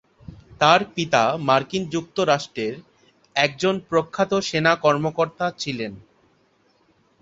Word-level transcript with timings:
তার 0.59 0.81
পিতা 0.95 1.23
মার্কিন 1.47 1.83
যুক্তরাষ্ট্রের 1.89 2.73
একজন 3.35 3.75
প্রখ্যাত 3.89 4.31
সেনা 4.49 4.73
কর্মকর্তা 4.75 5.45
ছিলেন। 5.57 5.93